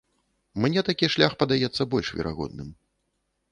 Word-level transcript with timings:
Мне 0.63 0.83
такі 0.87 1.09
шлях 1.17 1.31
падаецца 1.45 1.89
больш 1.93 2.07
верагодным. 2.21 2.75